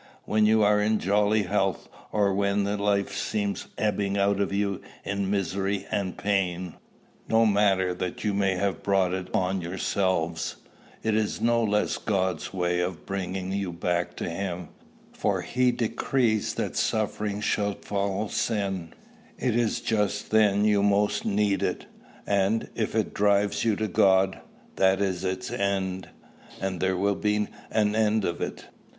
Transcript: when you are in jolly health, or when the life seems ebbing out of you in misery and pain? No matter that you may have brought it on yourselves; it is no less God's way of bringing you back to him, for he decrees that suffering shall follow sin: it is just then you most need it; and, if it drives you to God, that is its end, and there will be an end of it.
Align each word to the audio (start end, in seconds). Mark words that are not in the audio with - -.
when 0.25 0.47
you 0.47 0.63
are 0.63 0.81
in 0.81 0.97
jolly 0.97 1.43
health, 1.43 1.87
or 2.11 2.33
when 2.33 2.63
the 2.63 2.75
life 2.75 3.15
seems 3.15 3.67
ebbing 3.77 4.17
out 4.17 4.39
of 4.39 4.51
you 4.51 4.81
in 5.03 5.29
misery 5.29 5.85
and 5.91 6.17
pain? 6.17 6.73
No 7.29 7.45
matter 7.45 7.93
that 7.93 8.23
you 8.23 8.33
may 8.33 8.55
have 8.55 8.81
brought 8.81 9.13
it 9.13 9.29
on 9.31 9.61
yourselves; 9.61 10.55
it 11.03 11.13
is 11.13 11.39
no 11.39 11.63
less 11.63 11.99
God's 11.99 12.51
way 12.51 12.79
of 12.79 13.05
bringing 13.05 13.51
you 13.51 13.71
back 13.71 14.15
to 14.15 14.27
him, 14.27 14.69
for 15.13 15.41
he 15.43 15.71
decrees 15.71 16.55
that 16.55 16.75
suffering 16.75 17.39
shall 17.39 17.75
follow 17.75 18.27
sin: 18.27 18.93
it 19.37 19.55
is 19.55 19.81
just 19.81 20.31
then 20.31 20.65
you 20.65 20.81
most 20.81 21.25
need 21.25 21.61
it; 21.61 21.85
and, 22.25 22.69
if 22.73 22.95
it 22.95 23.13
drives 23.13 23.63
you 23.63 23.75
to 23.75 23.87
God, 23.87 24.41
that 24.77 24.99
is 24.99 25.23
its 25.23 25.51
end, 25.51 26.09
and 26.59 26.79
there 26.79 26.97
will 26.97 27.13
be 27.13 27.47
an 27.69 27.95
end 27.95 28.25
of 28.25 28.41
it. 28.41 28.65